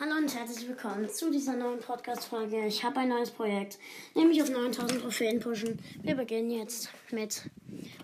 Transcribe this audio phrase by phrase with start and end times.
[0.00, 2.64] Hallo und herzlich willkommen zu dieser neuen Podcast-Folge.
[2.64, 3.78] Ich habe ein neues Projekt,
[4.14, 5.78] nämlich auf 9000 Trophäen pushen.
[6.02, 7.42] Wir beginnen jetzt mit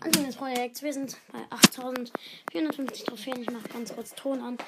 [0.01, 0.83] Anfang des Projekts.
[0.83, 3.41] Wir sind bei 8450 Trophäen.
[3.41, 4.59] Ich mache ganz kurz Ton an,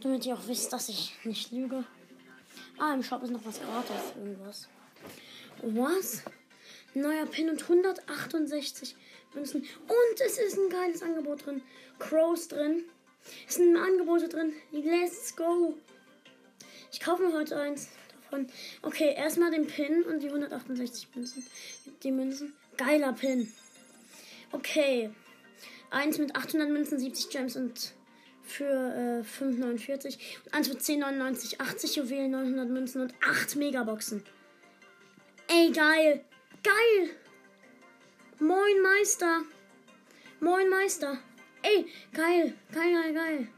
[0.00, 1.84] damit ihr auch wisst, dass ich nicht lüge.
[2.78, 4.68] Ah, im Shop ist noch was gratis, irgendwas.
[5.62, 6.24] Was?
[6.94, 8.96] Neuer Pin und 168
[9.34, 9.60] Münzen.
[9.60, 11.62] Und es ist ein geiles Angebot drin.
[12.00, 12.82] Crows drin.
[13.46, 14.52] Es sind Angebote drin.
[14.72, 15.76] Let's go.
[16.92, 17.88] Ich kaufe mir heute eins
[18.22, 18.46] davon.
[18.82, 21.46] Okay, erstmal den Pin und die 168 Münzen.
[22.02, 22.52] Die Münzen.
[22.76, 23.50] Geiler Pin.
[24.52, 25.10] Okay.
[25.90, 27.94] Eins mit 800 Münzen, 70 Gems und
[28.42, 30.18] für äh, 5,49.
[30.44, 34.22] Und eins mit 10,99, 80 Juwelen, 900 Münzen und 8 Megaboxen.
[35.48, 36.24] Ey, geil.
[36.62, 37.10] Geil.
[38.38, 39.42] Moin, Meister.
[40.40, 41.18] Moin, Meister.
[41.62, 42.54] Ey, geil.
[42.72, 43.48] Geil, geil, geil.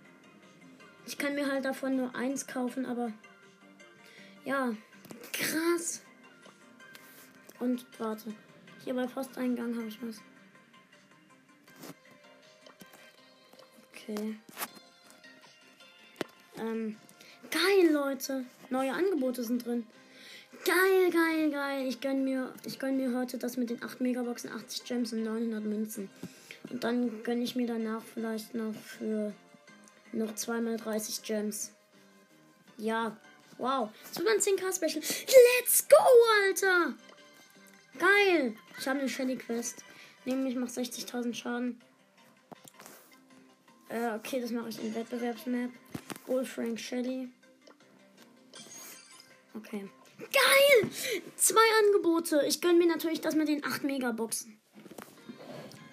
[1.06, 3.12] Ich kann mir halt davon nur eins kaufen, aber
[4.44, 4.74] ja,
[5.32, 6.02] krass.
[7.60, 8.34] Und warte,
[8.84, 10.20] hier bei Posteingang habe ich was.
[13.90, 14.36] Okay.
[16.58, 16.96] Ähm,
[17.50, 18.44] geil, Leute.
[18.70, 19.86] Neue Angebote sind drin.
[20.64, 21.86] Geil, geil, geil.
[21.86, 25.64] Ich gönn mir, gönn mir heute das mit den 8 Megaboxen, 80 Gems und 900
[25.64, 26.10] Münzen.
[26.70, 29.32] Und dann gönne ich mir danach vielleicht noch für
[30.12, 31.72] noch zweimal 30 Gems.
[32.78, 33.16] Ja.
[33.58, 33.90] Wow.
[34.10, 35.02] Sogar ein 10k Special.
[35.60, 35.96] Let's go,
[36.44, 36.94] Alter.
[37.98, 38.56] Geil.
[38.78, 39.84] Ich habe eine Shelly Quest.
[40.24, 41.80] Nämlich macht 60.000 Schaden.
[43.88, 45.70] Äh, okay, das mache ich in Wettbewerbsmap.
[46.26, 47.28] Bull Frank Shelly.
[49.54, 49.88] Okay.
[50.18, 50.90] Geil!
[51.36, 52.42] Zwei Angebote.
[52.46, 54.60] Ich gönne mir natürlich das mit den 8 Megaboxen.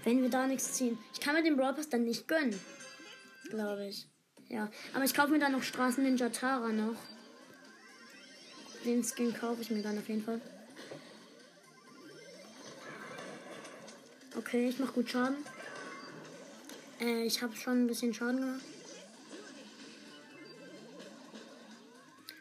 [0.04, 0.98] Wenn wir da nichts ziehen.
[1.14, 2.60] Ich kann mir den Brawl Pass dann nicht gönnen.
[3.50, 4.08] Glaube ich.
[4.48, 6.96] Ja, aber ich kaufe mir dann noch Straßen Ninja Tara noch.
[8.86, 10.42] Den Skin kaufe ich mir dann auf jeden Fall.
[14.36, 15.38] Okay, ich mache gut Schaden.
[17.00, 18.62] Äh, ich habe schon ein bisschen Schaden gemacht.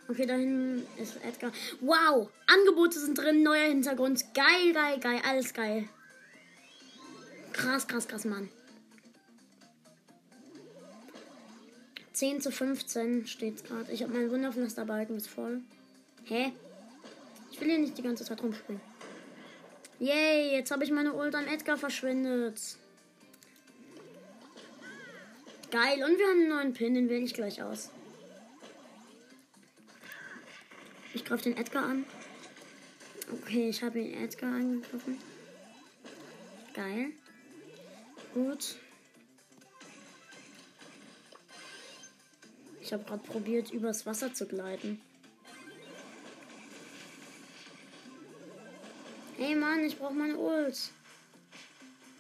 [0.09, 1.53] Okay, da hinten ist Edgar.
[1.81, 2.31] Wow!
[2.47, 4.25] Angebote sind drin, neuer Hintergrund.
[4.35, 5.21] Geil, geil, geil.
[5.25, 5.89] Alles geil.
[7.53, 8.49] Krass, krass, krass, Mann.
[12.13, 13.93] 10 zu 15 steht gerade.
[13.93, 15.63] Ich habe mein Wunderpflasterbalken ist voll.
[16.25, 16.53] Hä?
[17.51, 18.81] Ich will hier nicht die ganze Zeit rumspringen.
[19.99, 22.59] Yay, jetzt habe ich meine Ult an Edgar verschwendet.
[25.71, 27.91] Geil, und wir haben einen neuen Pin, den wähle ich gleich aus.
[31.13, 32.07] Ich greife den Edgar an.
[33.33, 35.19] Okay, ich habe den Edgar angegriffen.
[36.75, 37.13] Geil.
[38.33, 38.77] Gut.
[42.81, 45.01] Ich habe gerade probiert, übers Wasser zu gleiten.
[49.41, 50.91] Hey Mann, ich brauche meine Ult.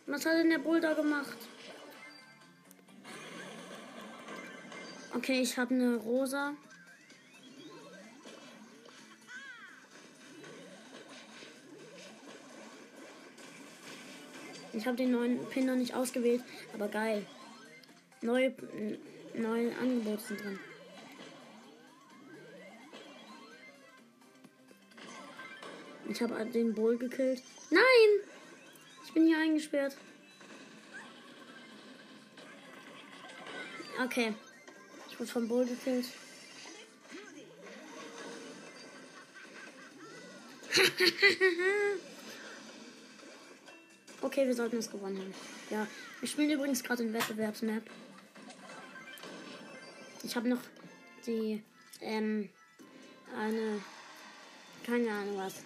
[0.06, 1.36] Was hat denn der Bull da gemacht?
[5.14, 6.54] Okay, ich habe eine rosa.
[14.72, 16.42] Ich habe den neuen Pin noch nicht ausgewählt,
[16.72, 17.26] aber geil.
[18.22, 18.54] Neue,
[19.34, 20.59] neue Angebote sind drin.
[26.10, 27.41] Ich habe den Bull gekillt.
[27.71, 27.82] Nein!
[29.06, 29.97] Ich bin hier eingesperrt.
[34.03, 34.34] Okay.
[35.09, 36.06] Ich wurde vom Bull gekillt.
[44.22, 45.32] okay, wir sollten es gewonnen haben.
[45.71, 45.87] Ja,
[46.19, 47.84] wir spielen übrigens gerade in Wettbewerbsmap.
[50.25, 50.60] Ich habe noch
[51.27, 51.62] die,
[52.00, 52.48] ähm,
[53.37, 53.81] eine,
[54.84, 55.62] keine Ahnung was.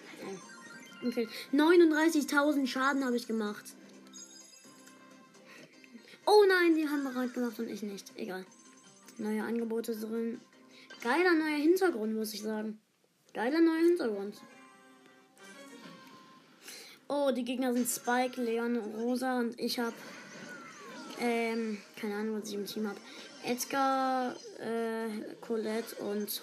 [1.03, 1.27] Äh, okay.
[1.53, 3.65] 39.000 Schaden habe ich gemacht.
[6.25, 8.11] Oh nein, die haben bereit gemacht und ich nicht.
[8.15, 8.45] Egal.
[9.17, 10.41] Neue Angebote drin.
[11.01, 12.79] Geiler neuer Hintergrund, muss ich sagen.
[13.33, 14.41] Geiler neuer Hintergrund.
[17.07, 19.93] Oh, die Gegner sind Spike, Leon, Rosa und ich habe
[21.19, 22.99] ähm, keine Ahnung, was ich im Team habe.
[23.43, 26.41] Edgar, äh, Colette und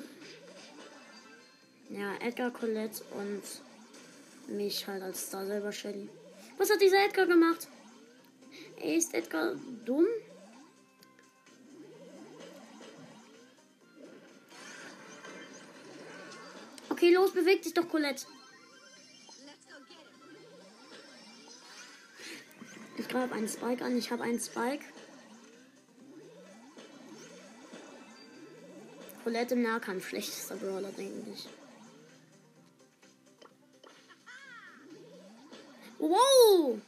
[1.90, 3.42] ja, Edgar, Colette und
[4.52, 6.08] mich halt als Star selber Shelly.
[6.58, 7.68] Was hat dieser Edgar gemacht?
[8.82, 9.54] Ist Edgar
[9.84, 10.06] dumm?
[16.88, 18.26] Okay, los, beweg dich doch, Colette.
[22.96, 23.96] Ich greife einen Spike an.
[23.96, 24.84] Ich habe einen Spike.
[29.24, 30.08] Colette im Nahkampf.
[30.08, 31.48] Schlechtester Brawler, denke ich.
[36.02, 36.80] Wow!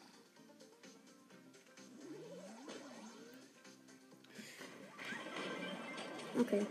[6.36, 6.66] Okay.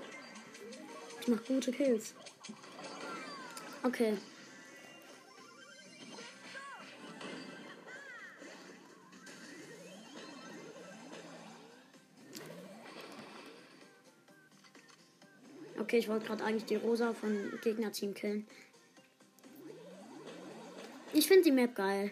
[1.21, 2.13] Ich mach gute Kills.
[3.83, 4.17] Okay.
[15.79, 18.45] Okay, ich wollte gerade eigentlich die Rosa von Gegnerteam killen.
[21.13, 22.11] Ich finde die Map geil.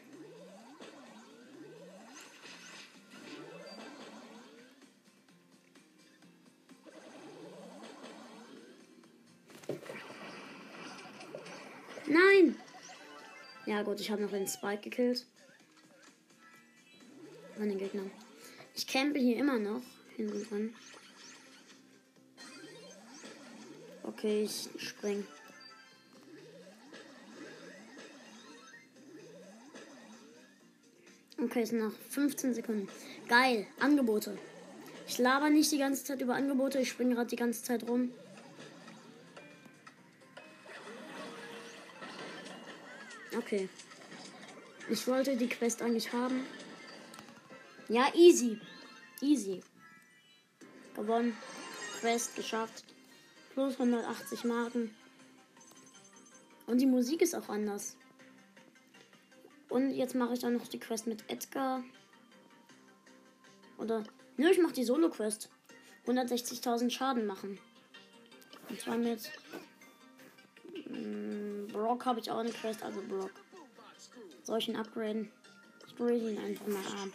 [13.81, 15.25] Ja gut, ich habe noch den Spike gekillt.
[17.57, 18.11] Von den Gegnern.
[18.75, 19.81] Ich campe hier immer noch
[20.15, 20.75] hinten dran.
[24.03, 25.25] Okay, ich spring.
[31.41, 32.87] Okay, es sind noch 15 Sekunden.
[33.27, 34.37] Geil, Angebote.
[35.07, 38.11] Ich laber nicht die ganze Zeit über Angebote, ich springe gerade die ganze Zeit rum.
[43.51, 43.67] Okay.
[44.89, 46.45] Ich wollte die Quest eigentlich haben.
[47.89, 48.57] Ja, easy.
[49.19, 49.59] Easy.
[50.95, 51.35] Gewonnen.
[51.99, 52.85] Quest geschafft.
[53.53, 54.95] Plus 180 Marken.
[56.65, 57.97] Und die Musik ist auch anders.
[59.67, 61.83] Und jetzt mache ich dann noch die Quest mit Edgar.
[63.77, 64.05] Oder.
[64.37, 65.49] Nö, ich mache die Solo-Quest.
[66.07, 67.59] 160.000 Schaden machen.
[68.69, 69.29] Und zwar mit.
[70.87, 71.50] Mm,
[71.81, 73.31] Brock habe ich auch eine Quest, also Brock.
[74.43, 75.31] Soll ich ihn upgraden?
[75.87, 77.09] Ich grade ihn einfach mal ab.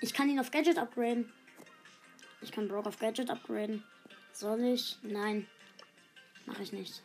[0.00, 1.32] Ich kann ihn auf Gadget upgraden.
[2.40, 3.84] Ich kann Brock auf Gadget upgraden.
[4.32, 4.98] Soll ich?
[5.02, 5.46] Nein.
[6.46, 7.04] Mache ich nicht.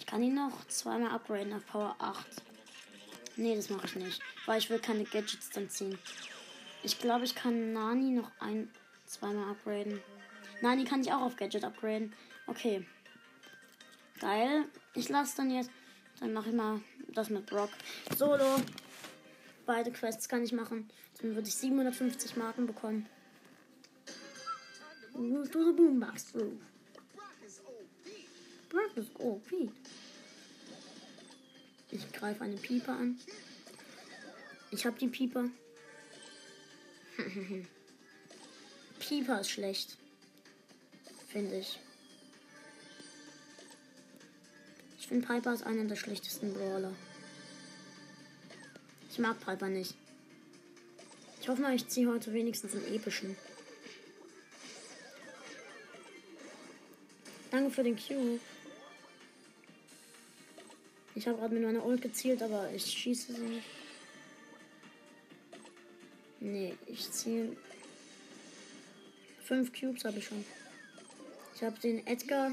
[0.00, 2.26] Ich kann ihn noch zweimal upgraden auf Power 8.
[3.36, 4.20] Nee, das mache ich nicht.
[4.46, 5.96] Weil ich will keine Gadgets dann ziehen.
[6.82, 8.68] Ich glaube, ich kann Nani noch ein,
[9.06, 10.02] zweimal upgraden.
[10.60, 12.12] Nani kann ich auch auf Gadget upgraden.
[12.46, 12.86] Okay.
[14.20, 14.64] Geil.
[14.94, 15.70] Ich lasse dann jetzt.
[16.20, 17.70] Dann mache ich mal das mit Brock.
[18.16, 18.56] Solo.
[19.64, 20.90] Beide Quests kann ich machen.
[21.20, 23.06] Dann würde ich 750 Marken bekommen.
[25.12, 26.32] To the boombox.
[28.68, 29.50] Brock is OP.
[31.90, 33.18] Ich greife eine Pieper an.
[34.70, 35.46] Ich habe die Pieper.
[39.00, 39.96] Pieper ist schlecht.
[41.32, 41.78] Finde ich.
[44.98, 46.92] Ich finde Piper ist einer der schlechtesten Brawler.
[49.10, 49.94] Ich mag Piper nicht.
[51.40, 53.36] Ich hoffe mal, ich ziehe heute wenigstens einen epischen.
[57.50, 58.40] Danke für den Cube.
[61.14, 63.66] Ich habe gerade mit meiner Ult gezielt, aber ich schieße sie nicht.
[66.40, 67.56] Nee, ich ziehe.
[69.44, 70.44] Fünf Cubes habe ich schon.
[71.60, 72.52] Ich habe den Edgar,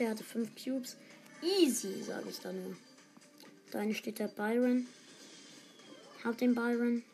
[0.00, 0.96] der hatte fünf Cubes.
[1.40, 2.76] Easy, sage ich da nur.
[3.70, 4.88] Da steht der Byron.
[6.24, 7.04] Hab den Byron.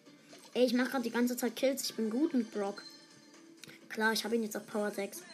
[0.55, 1.91] Ey, ich mache gerade die ganze Zeit Kills.
[1.91, 2.83] Ich bin gut mit Brock.
[3.91, 5.25] Klar, ich habe ihn jetzt auf Power 6.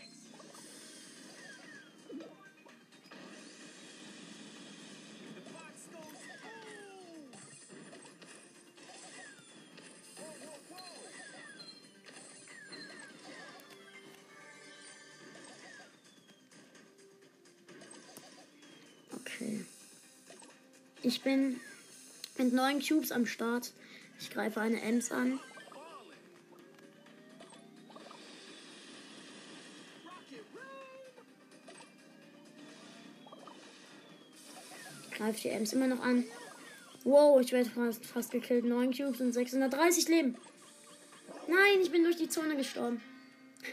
[21.24, 21.60] Bin
[22.36, 23.72] mit neun Cubes am Start.
[24.18, 25.38] Ich greife eine Ems an.
[35.12, 36.24] Greife die Ems immer noch an.
[37.04, 38.64] Wow, ich werde fast, fast gekillt.
[38.64, 40.36] 9 Cubes und 630 Leben.
[41.48, 43.00] Nein, ich bin durch die Zone gestorben.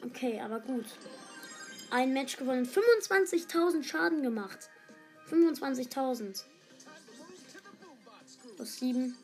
[0.00, 0.84] Okay, aber gut.
[1.90, 2.66] Ein Match gewonnen.
[2.66, 4.70] 25.000 Schaden gemacht.
[5.30, 6.44] 25.000
[8.56, 9.16] plus 7.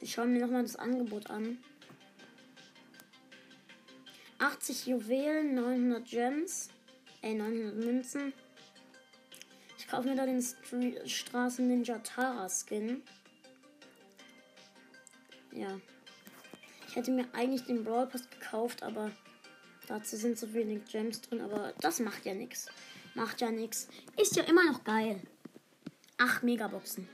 [0.00, 1.58] Ich schaue mir nochmal das Angebot an.
[4.38, 6.70] 80 Juwelen, 900 Gems,
[7.22, 8.32] äh 900 Münzen.
[9.78, 13.02] Ich kaufe mir da den Stra Straßen Ninja Tara Skin.
[15.52, 15.78] Ja.
[16.88, 19.12] Ich hätte mir eigentlich den Brawl Pass gekauft, aber
[19.86, 21.40] dazu sind so wenig Gems drin.
[21.40, 22.66] Aber das macht ja nichts.
[23.14, 23.88] Macht ja nichts.
[24.16, 25.20] Ist ja immer noch geil.
[26.18, 27.08] Ach, Megaboxen.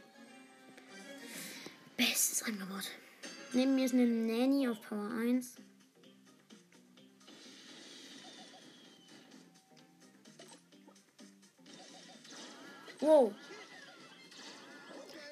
[1.96, 2.84] Bestes Angebot.
[3.52, 5.56] Neben mir ist eine Nanny auf Power 1.
[13.00, 13.32] Wow.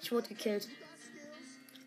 [0.00, 0.68] Ich wurde gekillt.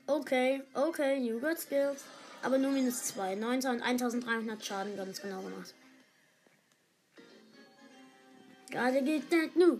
[0.05, 2.03] Okay, okay, you got skills.
[2.41, 3.33] Aber nur minus 2.
[3.33, 5.73] 1300 Schaden ganz genau gemacht.
[8.77, 9.79] Get that new.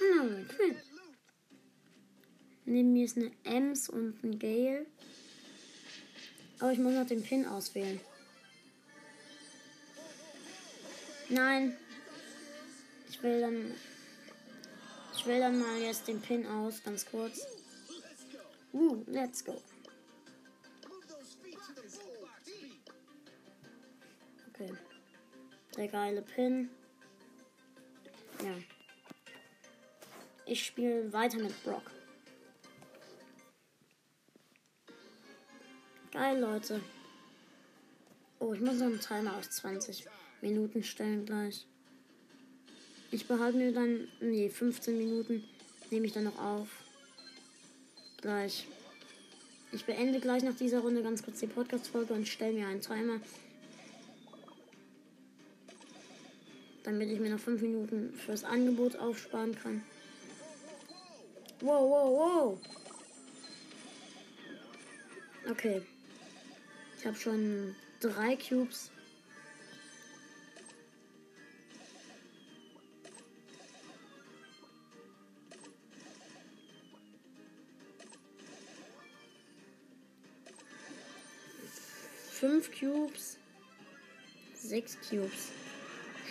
[0.00, 0.76] No, quit.
[2.66, 4.84] Neben mir ist eine Ems und ein Gale.
[6.58, 7.98] Aber ich muss noch den Pin auswählen.
[11.30, 11.74] Nein.
[13.08, 13.74] Ich will dann.
[15.16, 17.46] Ich wähle dann mal jetzt den Pin aus, ganz kurz.
[18.74, 19.60] Uh, let's go.
[24.50, 24.72] Okay.
[25.78, 26.68] Der geile Pin.
[28.42, 28.54] Ja.
[30.46, 31.90] Ich spiele weiter mit Brock.
[36.12, 36.80] Geil, Leute.
[38.38, 40.06] Oh, ich muss noch einen Timer auf 20
[40.40, 41.66] Minuten stellen gleich.
[43.12, 44.08] Ich behalte mir dann.
[44.20, 45.44] Nee, 15 Minuten
[45.90, 46.68] nehme ich dann noch auf.
[48.20, 48.66] Gleich.
[49.70, 53.20] Ich beende gleich nach dieser Runde ganz kurz die Podcast-Folge und stelle mir einen Timer.
[56.84, 59.82] Damit ich mir noch 5 Minuten fürs Angebot aufsparen kann.
[61.60, 62.58] Wow, wow, wow.
[65.48, 65.82] Okay.
[66.98, 68.90] Ich habe schon drei Cubes.
[82.30, 83.38] Fünf Cubes.
[84.54, 85.52] Sechs Cubes.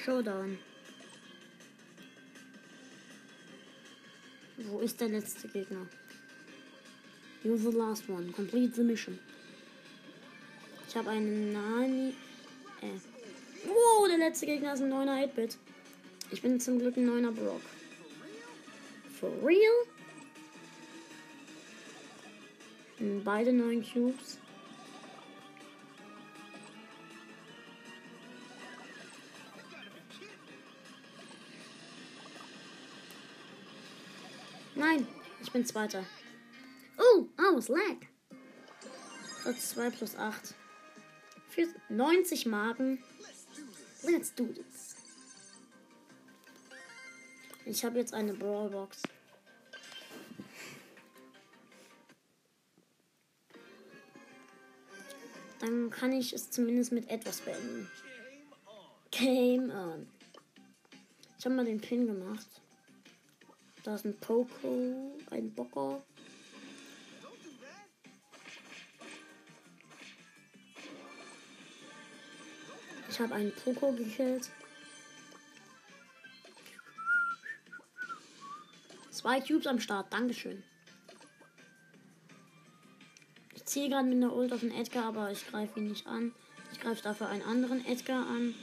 [0.03, 0.57] Showdown.
[4.57, 5.85] Wo ist der letzte Gegner?
[7.43, 8.31] You're the last one.
[8.31, 9.19] Complete the mission.
[10.87, 12.15] Ich habe einen Nani.
[12.81, 13.67] Äh.
[13.67, 15.57] Wow, der letzte Gegner ist ein 9er 8-Bit.
[16.31, 17.61] Ich bin zum Glück ein 9er Brock.
[19.19, 19.85] For real?
[23.23, 24.37] Beide 9 Cubes.
[34.75, 35.07] Nein,
[35.41, 36.05] ich bin Zweiter.
[36.97, 37.97] Oh, aus, oh, lag.
[39.41, 40.53] Platz 2 plus 8.
[41.49, 43.03] Für 90 Marken.
[44.03, 44.95] Let's do this.
[47.65, 49.01] Ich habe jetzt eine Brawlbox.
[55.59, 57.89] Dann kann ich es zumindest mit etwas beenden.
[59.11, 60.07] Game on.
[61.37, 62.47] Ich habe mal den Pin gemacht.
[63.83, 66.03] Da ist ein Poco, ein Bocker.
[73.09, 74.51] Ich habe einen Poco gekillt.
[79.09, 80.63] Zwei Cubes am Start, Dankeschön.
[83.55, 86.33] Ich ziehe gerade mit einer Ult auf den Edgar, aber ich greife ihn nicht an.
[86.71, 88.53] Ich greife dafür einen anderen Edgar an,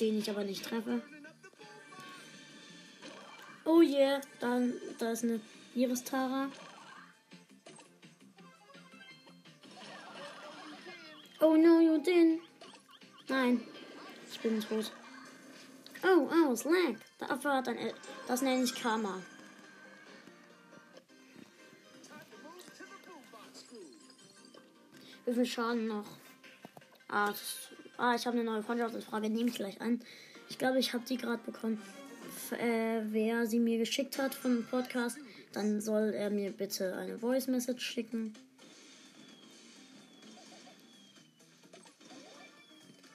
[0.00, 1.00] den ich aber nicht treffe.
[3.70, 5.40] Oh yeah, dann da ist eine
[5.74, 6.48] Iris Tara.
[11.40, 12.40] Oh no, you didn't.
[13.28, 13.60] Nein,
[14.32, 14.90] ich bin tot.
[16.02, 16.96] Oh, oh, lag.
[17.18, 17.76] Dafür hat ein,
[18.26, 19.20] das nenne ich Karma.
[25.26, 26.06] Wie viel Schaden noch?
[27.10, 27.34] Ah,
[27.98, 30.00] ah ich habe eine neue Freundschaftsfrage, nehme ich gleich an.
[30.48, 31.82] Ich glaube, ich habe die gerade bekommen
[32.52, 35.18] äh, wer sie mir geschickt hat vom Podcast,
[35.52, 38.34] dann soll er mir bitte eine Voice Message schicken.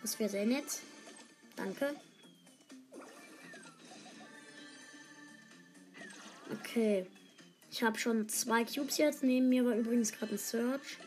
[0.02, 0.66] Das wäre sehr nett.
[1.56, 1.96] Danke.
[6.52, 7.06] Okay.
[7.72, 9.24] Ich habe schon zwei Cubes jetzt.
[9.24, 10.98] Neben mir war übrigens gerade ein Search.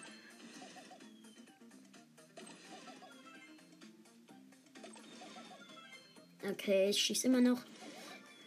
[6.51, 7.61] Okay, ich schieße immer noch.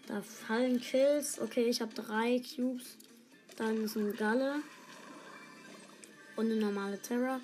[0.10, 1.40] Da fallen Kills.
[1.40, 2.98] Okay, ich habe drei Cubes.
[3.58, 4.56] Dann ist ein Galle.
[6.36, 7.40] Und eine normale Terra.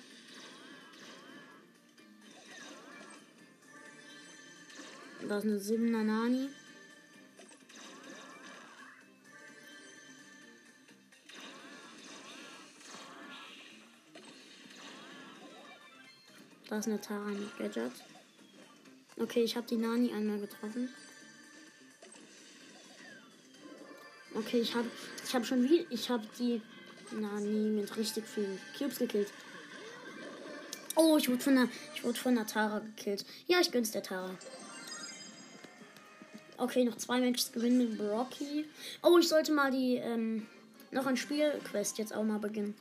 [5.28, 6.48] Da ist eine 7er Nani.
[16.68, 17.92] Da ist eine Tara mit Gadget.
[19.18, 20.88] Okay, ich habe die Nani einmal getroffen.
[24.46, 24.88] Okay, ich habe
[25.24, 26.62] ich habe schon wie ich habe die
[27.10, 29.32] Nani mit richtig vielen Cubes gekillt.
[30.94, 33.24] Oh, ich wurde von der, ich wurde von der Tara gekillt.
[33.48, 34.30] Ja, ich gönn's der Tara.
[36.58, 38.66] Okay, noch zwei Matches gewinnen mit Brocky.
[39.02, 40.46] Oh, ich sollte mal die, ähm,
[40.92, 42.74] noch ein Spielquest jetzt auch mal beginnen.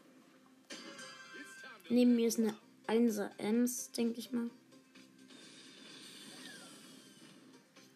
[1.90, 2.54] Neben mir ist eine
[2.88, 4.52] 1er Ems, denke ich mal.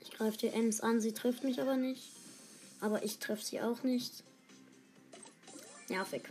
[0.02, 2.19] Ich greife die Ems an, sie trifft mich aber nicht.
[2.82, 4.24] Aber ich treffe sie auch nicht.
[5.90, 6.24] Nervig.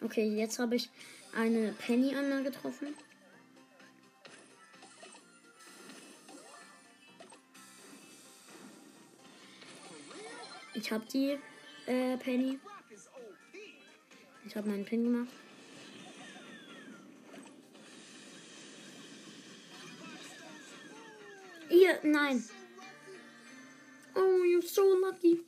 [0.00, 0.90] Okay, jetzt habe ich
[1.34, 2.94] eine Penny einmal getroffen.
[10.74, 11.38] Ich habe die
[11.86, 12.58] äh, Penny.
[14.44, 15.28] Ich habe meinen Pin gemacht.
[21.70, 22.44] Ihr, nein.
[24.66, 25.40] So lucky.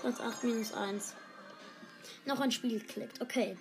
[0.00, 1.14] Platz 8 minus 1.
[2.26, 3.20] Noch ein Spiel geklickt.
[3.20, 3.56] Okay.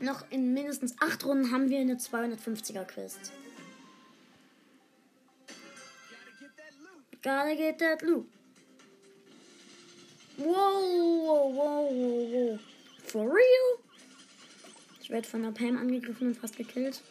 [0.00, 3.32] Noch in mindestens 8 Runden haben wir eine 250er Quest.
[7.22, 8.26] Gotta get that loot.
[10.36, 12.60] Wow, wow, wow, wow, wow.
[13.04, 13.78] For real?
[15.00, 17.02] Ich werde von der Pam angegriffen und fast gekillt.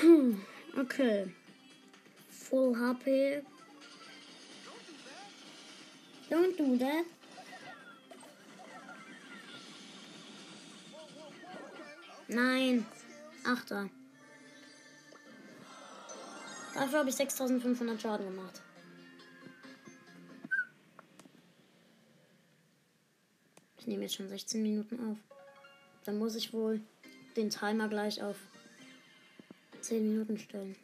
[0.00, 0.40] Hm,
[0.78, 1.28] okay.
[2.48, 3.42] Full HP.
[6.30, 7.04] Don't do that.
[12.28, 12.86] Nein.
[13.44, 13.90] Achter.
[16.74, 18.62] Dafür habe ich 6500 Schaden gemacht.
[23.78, 25.18] Ich nehme jetzt schon 16 Minuten auf.
[26.04, 26.80] Dann muss ich wohl
[27.36, 28.36] den Timer gleich auf
[29.80, 30.76] 10 Minuten stellen.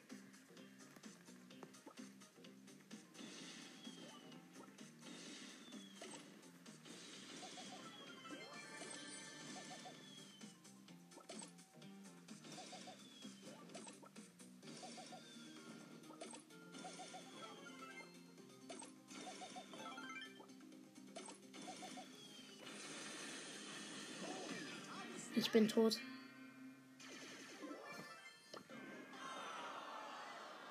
[25.43, 25.99] Ich bin tot.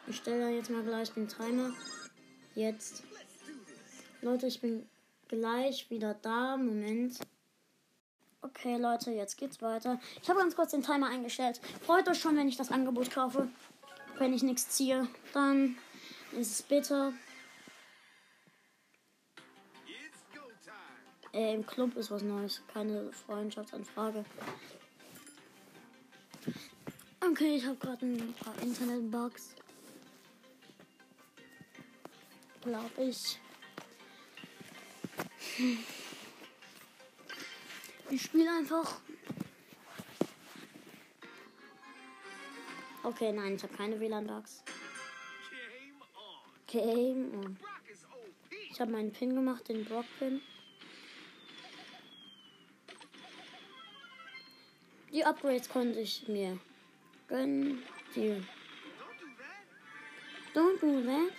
[0.07, 1.71] Ich stelle jetzt mal gleich den Timer.
[2.55, 3.03] Jetzt.
[4.21, 4.87] Leute, ich bin
[5.27, 6.55] gleich wieder da.
[6.55, 7.19] Moment.
[8.41, 9.99] Okay, Leute, jetzt geht's weiter.
[10.23, 11.59] Ich habe ganz kurz den Timer eingestellt.
[11.85, 13.49] Freut euch schon, wenn ich das Angebot kaufe.
[14.19, 15.75] Wenn ich nichts ziehe, dann
[16.31, 17.11] ist es bitter.
[21.41, 22.61] Äh, Im Club ist was Neues.
[22.71, 24.23] Keine Freundschaftsanfrage.
[27.19, 29.55] Okay, ich habe gerade ein paar Internetbugs.
[32.61, 33.39] Glaube ich.
[38.11, 39.01] Ich spiele einfach.
[43.01, 44.63] Okay, nein, ich habe keine WLAN-Bugs.
[46.67, 47.57] Game on.
[48.69, 50.39] Ich habe meinen Pin gemacht, den Brock-Pin.
[55.11, 56.57] Die Upgrades konnte ich mir
[57.27, 57.83] gönnen.
[58.15, 58.41] Die.
[60.53, 61.33] Don't do that.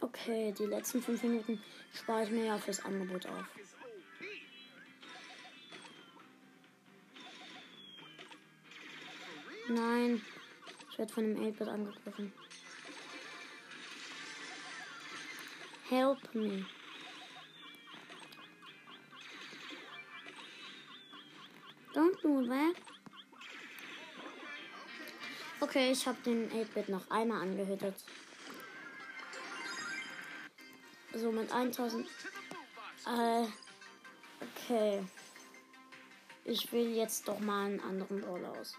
[0.00, 1.60] Okay, die letzten fünf Minuten
[1.92, 3.44] spare ich mir ja fürs Angebot auf.
[9.68, 10.22] Nein,
[10.90, 12.32] ich werde von dem 8-Bit angegriffen.
[15.88, 16.64] Help me.
[21.94, 22.74] Don't do that.
[25.60, 27.94] Okay, ich habe den 8-Bit noch einmal angehittet.
[31.14, 32.06] So mit 1000.
[33.06, 33.44] Äh,
[34.42, 35.04] okay.
[36.44, 38.76] Ich will jetzt doch mal einen anderen Brawler aus.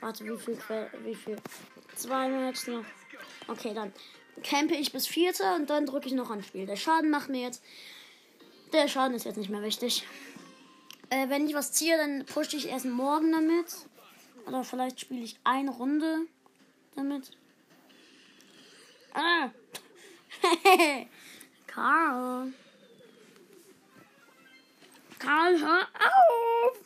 [0.00, 1.36] Warte, wie viel, Que wie viel?
[1.94, 2.84] Zwei Matches noch.
[3.46, 3.92] Okay, dann
[4.42, 6.66] campe ich bis Vierter und dann drücke ich noch ein Spiel.
[6.66, 7.62] Der Schaden macht mir jetzt.
[8.72, 10.04] Der Schaden ist jetzt nicht mehr wichtig.
[11.10, 13.66] Äh, wenn ich was ziehe, dann pushe ich erst morgen damit.
[14.46, 16.26] Oder vielleicht spiele ich eine Runde
[16.94, 17.30] damit.
[19.12, 19.50] Ah!
[21.66, 22.52] Karl.
[25.18, 26.78] Karl, hör auf!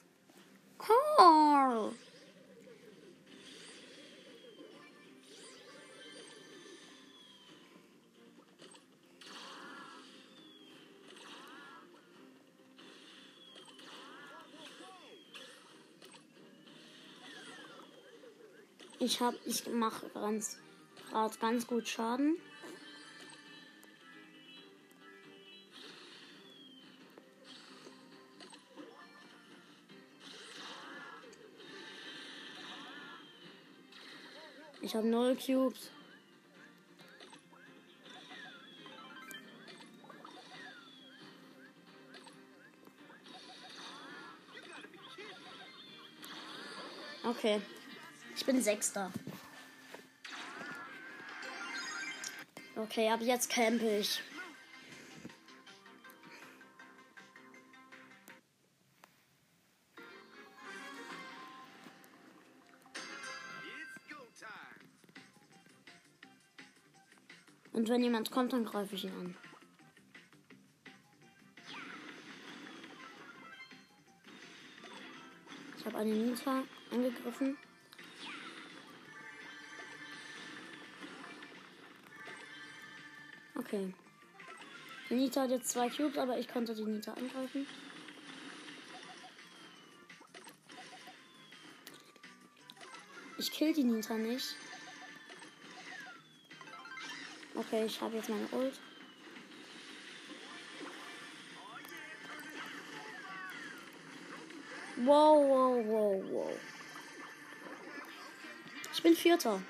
[0.78, 1.92] Karl!
[19.02, 20.58] Ich hab, ich mache ganz
[21.08, 22.36] gerade ganz gut Schaden.
[34.82, 35.90] Ich habe null Cubes.
[47.24, 47.62] Okay.
[48.50, 49.12] Bin Sechster.
[52.74, 54.20] Okay, ab jetzt campe ich.
[67.72, 69.36] Und wenn jemand kommt, dann greife ich ihn an.
[75.78, 77.56] Ich habe eine Nita angegriffen.
[83.72, 83.94] Okay.
[85.08, 87.68] Die Nita hat jetzt zwei Cubes, aber ich konnte die Nita angreifen.
[93.38, 94.56] Ich kill die Nita nicht.
[97.54, 98.80] Okay, ich habe jetzt meine Ult.
[104.96, 106.58] Wow, wow, wow, wow.
[108.92, 109.62] Ich bin Vierter.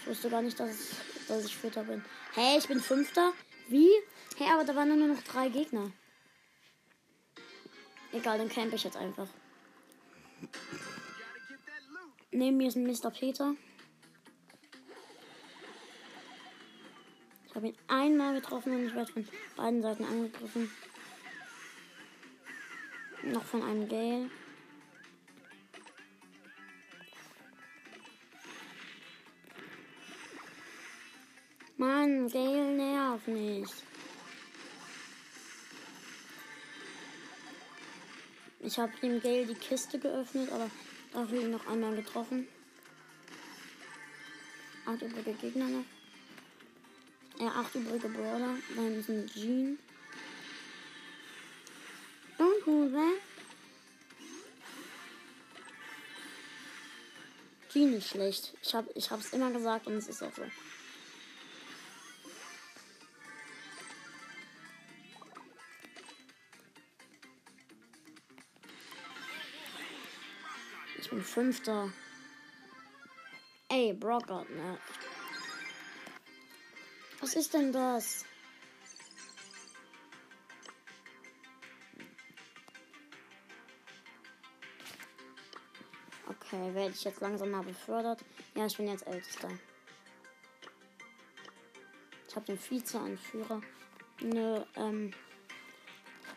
[0.00, 2.04] Ich wusste gar nicht, dass, ich, dass ich Vierter bin.
[2.34, 3.32] Hä, hey, ich bin Fünfter?
[3.68, 3.90] Wie?
[4.36, 5.92] Hä, hey, aber da waren nur noch drei Gegner.
[8.12, 9.28] Egal, dann camp ich jetzt einfach.
[12.30, 13.10] Neben mir ist ein Mr.
[13.10, 13.54] Peter.
[17.46, 20.70] Ich habe ihn einmal getroffen und ich werde von beiden Seiten angegriffen.
[23.24, 24.30] Noch von einem Gale.
[32.28, 33.74] Mann, Gale nerv nicht.
[38.60, 40.70] Ich habe dem Gale die Kiste geöffnet, aber
[41.12, 42.48] dafür ihn noch einmal getroffen.
[44.84, 45.84] Acht übrige Gegner noch.
[47.38, 48.56] Ja, acht übrige Brawler.
[48.74, 49.78] Dann ist ein Jean.
[52.38, 53.04] Und Hose.
[57.72, 58.54] Jean ist schlecht.
[58.62, 60.42] Ich habe hab's immer gesagt und es ist auch so.
[71.08, 71.90] Ich bin Fünfter.
[73.70, 74.78] Ey, Brock hat ne?
[77.22, 78.26] Was ist denn das?
[86.26, 88.22] Okay, werde ich jetzt langsam mal befördert.
[88.54, 89.48] Ja, ich bin jetzt Ältester.
[92.28, 93.62] Ich habe dem Vize-Anführer
[94.20, 95.14] eine ähm,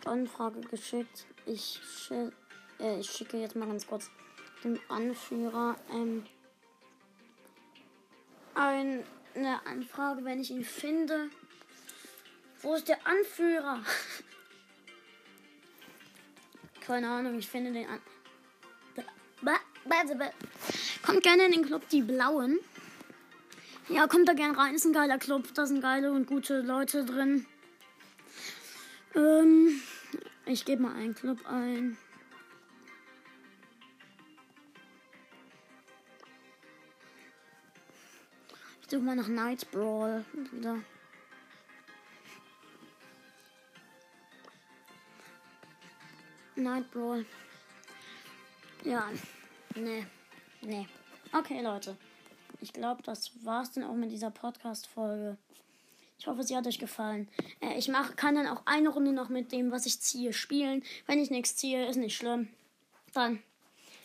[0.06, 1.26] Anfrage geschickt.
[1.46, 2.32] Ich, schi
[2.80, 4.10] äh, ich schicke jetzt mal ganz kurz
[4.64, 6.26] dem Anführer ähm,
[8.56, 9.04] ein,
[9.36, 11.30] eine Anfrage, wenn ich ihn finde.
[12.62, 13.84] Wo ist der Anführer?
[16.86, 18.00] Keine Ahnung, ich finde den an.
[21.04, 22.60] Kommt gerne in den Club Die Blauen.
[23.90, 24.76] Ja, kommt da gerne rein.
[24.76, 25.54] Ist ein geiler Club.
[25.54, 27.46] Da sind geile und gute Leute drin.
[29.16, 29.82] Ähm,
[30.46, 31.98] ich gebe mal einen Club ein.
[38.92, 40.78] Suche mal nach Night Brawl wieder.
[46.58, 47.26] Night Brawl.
[48.84, 49.10] Ja,
[49.76, 50.06] nee,
[50.62, 50.86] nee.
[51.32, 51.96] Okay, Leute.
[52.60, 55.38] Ich glaube, das war's dann auch mit dieser Podcast-Folge.
[56.20, 57.30] Ich hoffe, sie hat euch gefallen.
[57.62, 60.84] Äh, ich mach, kann dann auch eine Runde noch mit dem, was ich ziehe, spielen.
[61.08, 62.50] Wenn ich nichts ziehe, ist nicht schlimm.
[63.14, 63.42] Dann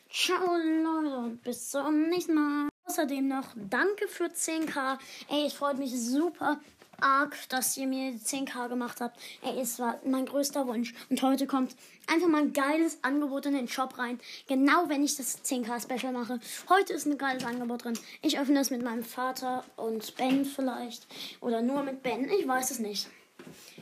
[0.08, 2.68] ciao, Leute, und bis zum nächsten Mal.
[2.96, 4.96] Außerdem noch danke für 10k.
[5.28, 6.58] Ey, ich freue mich super
[6.98, 9.20] arg, dass ihr mir 10k gemacht habt.
[9.42, 10.94] Ey, es war mein größter Wunsch.
[11.10, 14.18] Und heute kommt einfach mal ein geiles Angebot in den Shop rein.
[14.48, 16.40] Genau wenn ich das 10k Special mache.
[16.70, 17.98] Heute ist ein geiles Angebot drin.
[18.22, 21.06] Ich öffne es mit meinem Vater und Ben vielleicht.
[21.42, 22.26] Oder nur mit Ben.
[22.30, 23.08] Ich weiß es nicht.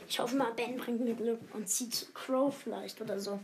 [0.09, 3.39] Ich hoffe mal, Ben bringt mir Glück und zieht Crow vielleicht oder so.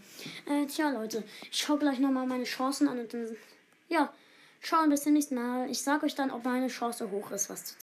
[0.49, 1.23] Äh, tja, Leute.
[1.49, 3.37] Ich schaue gleich nochmal meine Chancen an und dann.
[3.87, 4.11] Ja.
[4.63, 5.71] Schauen bis zum nächsten Mal.
[5.71, 7.75] Ich sag euch dann, ob meine Chance hoch ist, was zu